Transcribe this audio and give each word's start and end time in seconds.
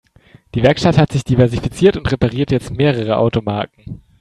Die 0.55 0.63
Werkstatt 0.63 0.97
hat 0.97 1.11
sich 1.11 1.23
diversifiziert 1.23 1.95
und 1.95 2.11
repariert 2.11 2.49
jetzt 2.49 2.71
mehrere 2.73 3.17
Automarken. 3.17 4.01